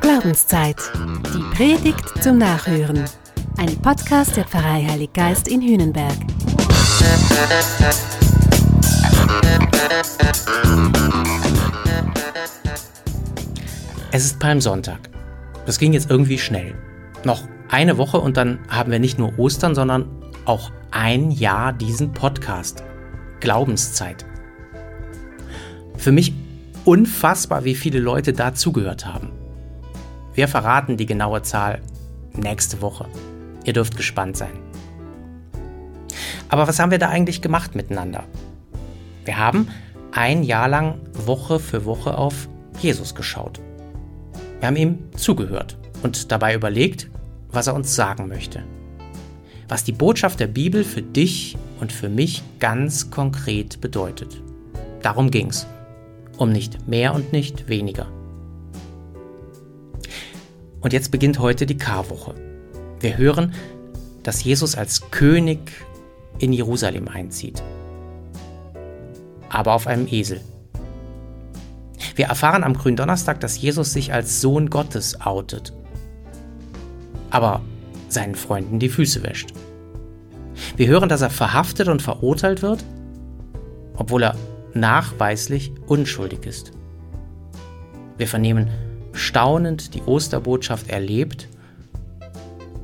[0.00, 0.76] Glaubenszeit.
[1.32, 3.04] Die Predigt zum Nachhören.
[3.58, 6.16] Ein Podcast der Pfarrei Heilig Geist in Hühnenberg.
[14.10, 14.98] Es ist Palmsonntag.
[15.64, 16.74] Das ging jetzt irgendwie schnell.
[17.24, 20.06] Noch eine Woche und dann haben wir nicht nur Ostern, sondern
[20.44, 22.82] auch ein Jahr diesen Podcast.
[23.38, 24.26] Glaubenszeit.
[25.96, 26.32] Für mich
[26.84, 29.30] unfassbar, wie viele Leute da zugehört haben.
[30.34, 31.80] Wir verraten die genaue Zahl
[32.34, 33.06] nächste Woche.
[33.64, 34.52] Ihr dürft gespannt sein.
[36.48, 38.24] Aber was haben wir da eigentlich gemacht miteinander?
[39.24, 39.68] Wir haben
[40.12, 42.48] ein Jahr lang Woche für Woche auf
[42.80, 43.60] Jesus geschaut.
[44.58, 47.08] Wir haben ihm zugehört und dabei überlegt,
[47.50, 48.62] was er uns sagen möchte.
[49.68, 54.42] Was die Botschaft der Bibel für dich und für mich ganz konkret bedeutet.
[55.02, 55.66] Darum ging's.
[56.40, 58.06] Um nicht mehr und nicht weniger.
[60.80, 62.34] Und jetzt beginnt heute die Karwoche.
[62.98, 63.52] Wir hören,
[64.22, 65.58] dass Jesus als König
[66.38, 67.62] in Jerusalem einzieht.
[69.50, 70.40] Aber auf einem Esel.
[72.16, 75.74] Wir erfahren am Gründonnerstag, dass Jesus sich als Sohn Gottes outet.
[77.28, 77.60] Aber
[78.08, 79.52] seinen Freunden die Füße wäscht.
[80.78, 82.82] Wir hören, dass er verhaftet und verurteilt wird,
[83.94, 84.36] obwohl er
[84.74, 86.72] nachweislich unschuldig ist.
[88.16, 88.68] Wir vernehmen
[89.12, 91.48] staunend die Osterbotschaft erlebt,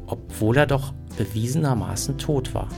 [0.06, 2.68] obwohl er doch bewiesenermaßen tot war.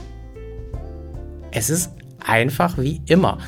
[1.51, 1.91] Es ist
[2.25, 3.39] einfach wie immer.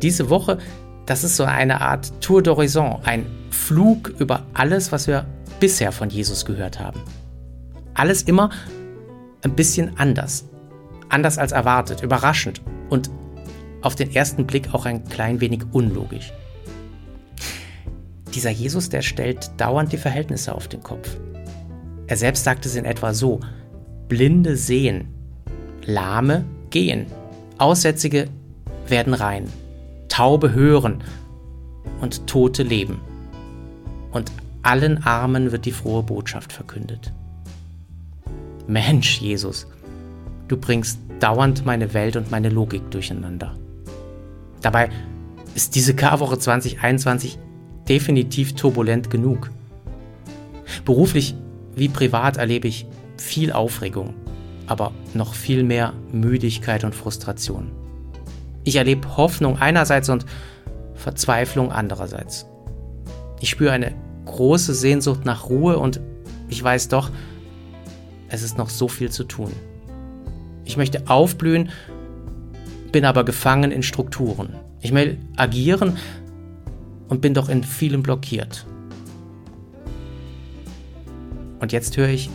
[0.00, 0.58] Diese Woche,
[1.06, 5.26] das ist so eine Art Tour d'Horizon, ein Flug über alles, was wir
[5.60, 7.00] bisher von Jesus gehört haben.
[7.94, 8.50] Alles immer
[9.42, 10.48] ein bisschen anders.
[11.08, 13.10] Anders als erwartet, überraschend und
[13.82, 16.32] auf den ersten Blick auch ein klein wenig unlogisch.
[18.34, 21.16] Dieser Jesus, der stellt dauernd die Verhältnisse auf den Kopf.
[22.06, 23.40] Er selbst sagte es in etwa so,
[24.08, 25.08] Blinde sehen,
[25.84, 27.06] Lahme gehen,
[27.58, 28.28] Aussätzige
[28.86, 29.48] werden rein,
[30.08, 31.02] Taube hören
[32.00, 33.00] und Tote leben.
[34.12, 34.30] Und
[34.62, 37.12] allen Armen wird die frohe Botschaft verkündet.
[38.66, 39.66] Mensch, Jesus,
[40.48, 43.54] du bringst dauernd meine Welt und meine Logik durcheinander.
[44.62, 44.88] Dabei
[45.54, 47.38] ist diese Karwoche 2021
[47.88, 49.50] definitiv turbulent genug.
[50.84, 51.34] Beruflich
[51.74, 52.86] wie privat erlebe ich
[53.16, 54.14] viel Aufregung,
[54.66, 57.70] aber noch viel mehr Müdigkeit und Frustration.
[58.64, 60.24] Ich erlebe Hoffnung einerseits und
[60.94, 62.46] Verzweiflung andererseits.
[63.40, 66.00] Ich spüre eine große Sehnsucht nach Ruhe und
[66.48, 67.10] ich weiß doch,
[68.28, 69.52] es ist noch so viel zu tun.
[70.64, 71.70] Ich möchte aufblühen,
[72.92, 74.54] bin aber gefangen in Strukturen.
[74.80, 75.98] Ich will agieren,
[77.12, 78.64] und bin doch in vielem blockiert.
[81.60, 82.30] Und jetzt höre ich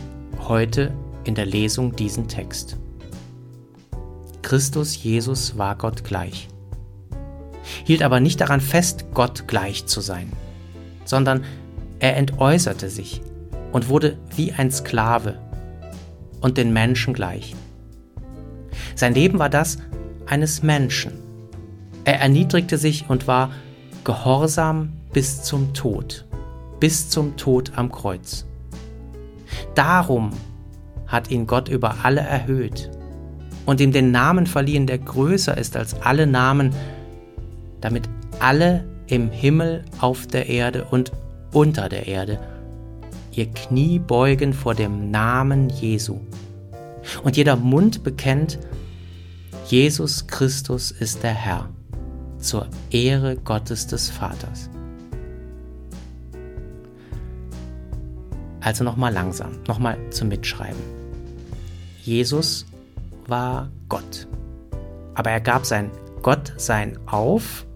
[0.46, 0.92] heute
[1.24, 2.76] in der Lesung diesen Text.
[4.42, 6.46] Christus Jesus war Gott gleich,
[7.84, 10.32] hielt aber nicht daran fest, Gott gleich zu sein,
[11.04, 11.42] sondern
[11.98, 13.20] er entäußerte sich
[13.72, 15.40] und wurde wie ein Sklave
[16.40, 17.56] und den Menschen gleich.
[18.94, 19.78] Sein Leben war das
[20.28, 21.12] eines Menschen.
[22.04, 23.50] Er erniedrigte sich und war
[24.04, 26.26] Gehorsam bis zum Tod,
[26.80, 28.46] bis zum Tod am Kreuz.
[29.74, 30.30] Darum
[31.06, 32.90] hat ihn Gott über alle erhöht
[33.66, 36.74] und ihm den Namen verliehen, der größer ist als alle Namen,
[37.80, 41.12] damit alle im Himmel, auf der Erde und
[41.52, 42.38] unter der Erde
[43.38, 46.18] ihr Knie beugen vor dem Namen Jesu.
[47.22, 48.58] Und jeder Mund bekennt,
[49.68, 51.68] Jesus Christus ist der Herr
[52.38, 54.70] zur Ehre Gottes des Vaters.
[58.60, 60.80] Also nochmal langsam, nochmal zum Mitschreiben.
[62.02, 62.64] Jesus
[63.26, 64.26] war Gott,
[65.14, 65.90] aber er gab sein
[66.22, 67.66] Gottsein auf,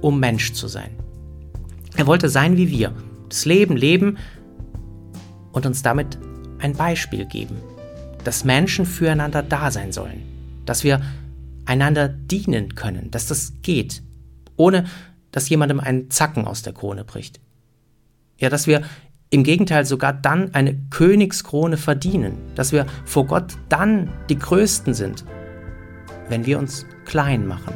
[0.00, 0.90] um Mensch zu sein.
[1.94, 2.92] Er wollte sein wie wir,
[3.28, 4.18] das Leben leben
[5.52, 6.18] und uns damit
[6.58, 7.54] ein Beispiel geben,
[8.24, 10.22] dass Menschen füreinander da sein sollen,
[10.66, 11.00] dass wir
[11.70, 14.02] einander dienen können, dass das geht,
[14.56, 14.86] ohne
[15.30, 17.40] dass jemandem ein Zacken aus der Krone bricht.
[18.38, 18.82] Ja, dass wir
[19.30, 25.24] im Gegenteil sogar dann eine Königskrone verdienen, dass wir vor Gott dann die Größten sind,
[26.28, 27.74] wenn wir uns klein machen,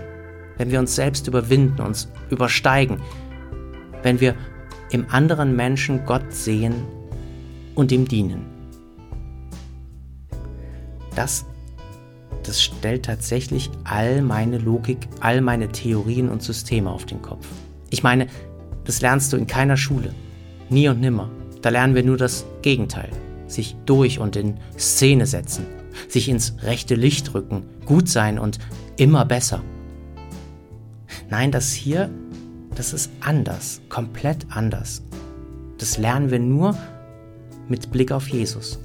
[0.58, 3.00] wenn wir uns selbst überwinden, uns übersteigen,
[4.02, 4.34] wenn wir
[4.90, 6.74] im anderen Menschen Gott sehen
[7.76, 8.44] und ihm dienen.
[11.14, 11.46] Das
[12.44, 17.46] das stellt tatsächlich all meine Logik, all meine Theorien und Systeme auf den Kopf.
[17.90, 18.28] Ich meine,
[18.84, 20.14] das lernst du in keiner Schule.
[20.68, 21.30] Nie und nimmer.
[21.62, 23.10] Da lernen wir nur das Gegenteil.
[23.46, 25.66] Sich durch und in Szene setzen.
[26.08, 27.64] Sich ins rechte Licht rücken.
[27.86, 28.58] Gut sein und
[28.96, 29.62] immer besser.
[31.30, 32.10] Nein, das hier,
[32.74, 33.80] das ist anders.
[33.88, 35.02] Komplett anders.
[35.78, 36.76] Das lernen wir nur
[37.68, 38.78] mit Blick auf Jesus.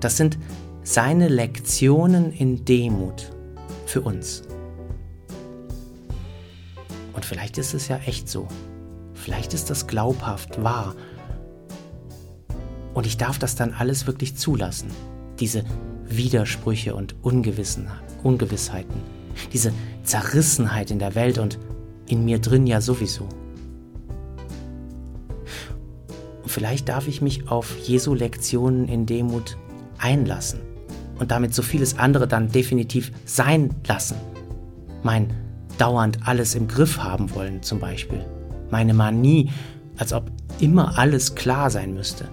[0.00, 0.38] Das sind
[0.84, 3.30] seine Lektionen in Demut
[3.86, 4.42] für uns.
[7.12, 8.48] Und vielleicht ist es ja echt so.
[9.14, 10.96] Vielleicht ist das glaubhaft wahr.
[12.94, 14.90] Und ich darf das dann alles wirklich zulassen.
[15.38, 15.64] Diese
[16.06, 19.00] Widersprüche und Ungewissheiten.
[19.52, 21.58] Diese Zerrissenheit in der Welt und
[22.08, 23.28] in mir drin ja sowieso.
[26.42, 29.56] Und vielleicht darf ich mich auf Jesu Lektionen in Demut
[29.98, 30.71] einlassen
[31.22, 34.16] und damit so vieles andere dann definitiv sein lassen.
[35.04, 35.32] Mein
[35.78, 38.26] dauernd alles im Griff haben wollen zum Beispiel.
[38.70, 39.50] Meine Manie,
[39.96, 42.28] als ob immer alles klar sein müsste.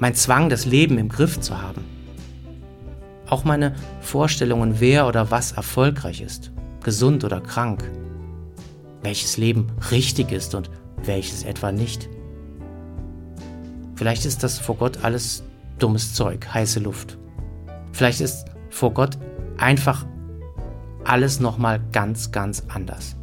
[0.00, 1.84] Mein Zwang, das Leben im Griff zu haben.
[3.28, 6.50] Auch meine Vorstellungen, wer oder was erfolgreich ist,
[6.82, 7.88] gesund oder krank.
[9.02, 10.68] Welches Leben richtig ist und
[11.04, 12.08] welches etwa nicht.
[13.94, 15.44] Vielleicht ist das vor Gott alles
[15.78, 17.19] dummes Zeug, heiße Luft.
[17.92, 19.18] Vielleicht ist vor Gott
[19.58, 20.06] einfach
[21.04, 23.16] alles nochmal ganz, ganz anders.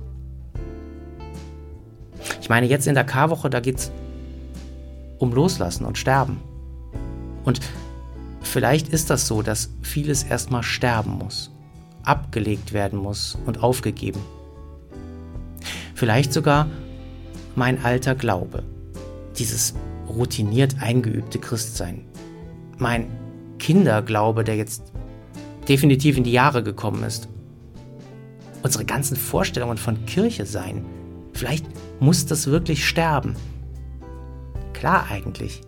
[2.41, 3.91] Ich meine, jetzt in der Karwoche, da geht es
[5.17, 6.39] um Loslassen und Sterben.
[7.43, 7.59] Und
[8.41, 11.51] vielleicht ist das so, dass vieles erstmal sterben muss,
[12.03, 14.19] abgelegt werden muss und aufgegeben.
[15.95, 16.67] Vielleicht sogar
[17.55, 18.63] mein alter Glaube,
[19.37, 19.73] dieses
[20.07, 22.05] routiniert eingeübte Christsein,
[22.77, 23.09] mein
[23.57, 24.91] Kinderglaube, der jetzt
[25.67, 27.27] definitiv in die Jahre gekommen ist.
[28.63, 30.85] Unsere ganzen Vorstellungen von Kirche sein.
[31.33, 31.65] Vielleicht
[31.99, 33.35] muss das wirklich sterben.
[34.73, 35.61] Klar eigentlich.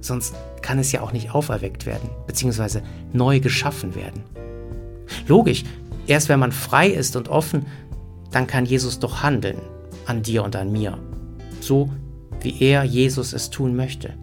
[0.00, 2.82] Sonst kann es ja auch nicht auferweckt werden, beziehungsweise
[3.12, 4.22] neu geschaffen werden.
[5.26, 5.64] Logisch,
[6.06, 7.66] erst wenn man frei ist und offen,
[8.30, 9.58] dann kann Jesus doch handeln,
[10.06, 10.98] an dir und an mir.
[11.60, 11.90] So
[12.40, 14.14] wie er Jesus es tun möchte.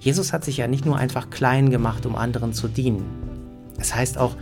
[0.00, 3.04] Jesus hat sich ja nicht nur einfach klein gemacht, um anderen zu dienen.
[3.78, 4.34] Es heißt auch,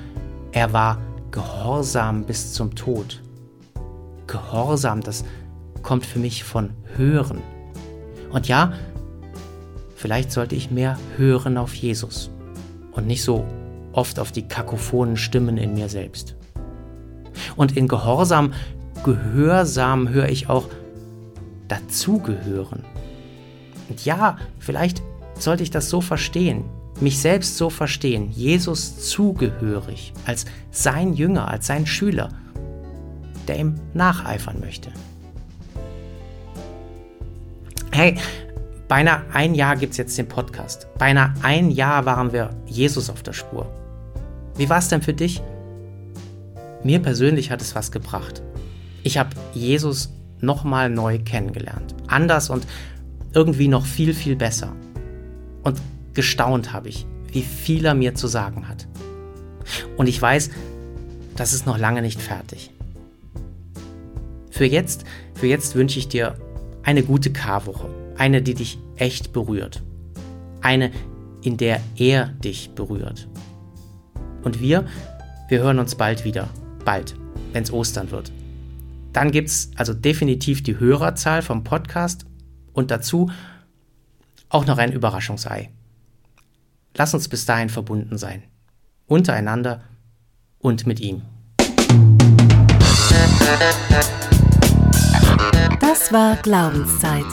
[0.52, 0.98] er war
[1.32, 3.20] gehorsam bis zum Tod.
[4.28, 5.24] Gehorsam, das
[5.82, 7.42] kommt für mich von Hören.
[8.30, 8.72] Und ja,
[9.96, 12.30] vielleicht sollte ich mehr hören auf Jesus
[12.92, 13.44] und nicht so
[13.92, 16.36] oft auf die kakophonen Stimmen in mir selbst.
[17.56, 18.52] Und in Gehorsam,
[19.04, 20.68] Gehörsam höre ich auch
[21.68, 22.84] dazugehören.
[23.88, 25.02] Und ja, vielleicht
[25.42, 26.64] sollte ich das so verstehen,
[27.00, 32.30] mich selbst so verstehen, Jesus zugehörig, als sein Jünger, als sein Schüler,
[33.46, 34.90] der ihm nacheifern möchte.
[37.92, 38.16] Hey,
[38.88, 40.86] beinahe ein Jahr gibt es jetzt den Podcast.
[40.98, 43.66] Beinahe ein Jahr waren wir Jesus auf der Spur.
[44.56, 45.42] Wie war es denn für dich?
[46.84, 48.42] Mir persönlich hat es was gebracht.
[49.02, 51.94] Ich habe Jesus nochmal neu kennengelernt.
[52.06, 52.66] Anders und
[53.32, 54.74] irgendwie noch viel, viel besser.
[55.62, 55.80] Und
[56.14, 58.86] gestaunt habe ich, wie viel er mir zu sagen hat.
[59.96, 60.50] Und ich weiß,
[61.36, 62.70] das ist noch lange nicht fertig.
[64.50, 66.36] Für jetzt, für jetzt wünsche ich dir
[66.82, 67.88] eine gute Karwoche.
[68.16, 69.82] Eine, die dich echt berührt.
[70.60, 70.90] Eine,
[71.42, 73.28] in der er dich berührt.
[74.42, 74.86] Und wir,
[75.48, 76.48] wir hören uns bald wieder.
[76.84, 77.14] Bald,
[77.52, 78.32] wenn es Ostern wird.
[79.12, 82.26] Dann gibt es also definitiv die Hörerzahl vom Podcast
[82.72, 83.30] und dazu
[84.48, 85.70] auch noch ein Überraschungsei.
[86.94, 88.42] Lass uns bis dahin verbunden sein.
[89.06, 89.82] Untereinander
[90.58, 91.22] und mit ihm.
[95.80, 97.24] Das war Glaubenszeit.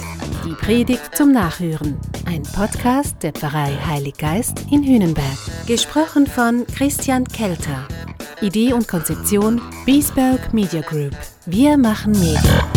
[0.45, 1.99] Die Predigt zum Nachhören.
[2.25, 5.37] Ein Podcast der Pfarrei Heilig Geist in Hühnenberg.
[5.65, 7.87] Gesprochen von Christian Kelter.
[8.41, 11.15] Idee und Konzeption Biesberg Media Group.
[11.45, 12.74] Wir machen Medien.